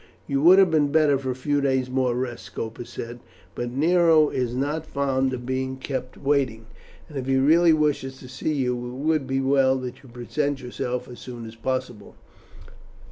"You 0.25 0.41
would 0.41 0.57
have 0.57 0.71
been 0.71 0.91
better 0.91 1.15
for 1.19 1.29
a 1.29 1.35
few 1.35 1.61
days 1.61 1.87
more 1.91 2.15
rest," 2.15 2.45
Scopus 2.45 2.89
said, 2.89 3.19
"but 3.53 3.69
Nero 3.69 4.29
is 4.29 4.55
not 4.55 4.83
fond 4.83 5.31
of 5.31 5.45
being 5.45 5.77
kept 5.77 6.17
waiting; 6.17 6.65
and 7.07 7.19
if 7.19 7.27
he 7.27 7.37
really 7.37 7.71
wishes 7.71 8.17
to 8.17 8.27
see 8.27 8.51
you 8.55 8.75
it 8.87 8.93
would 8.93 9.27
be 9.27 9.41
well 9.41 9.75
that 9.77 10.01
you 10.01 10.09
present 10.09 10.59
yourself 10.59 11.07
as 11.07 11.19
soon 11.19 11.45
as 11.45 11.53
possible." 11.53 12.15